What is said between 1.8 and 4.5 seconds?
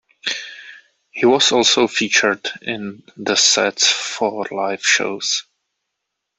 featured in the sets for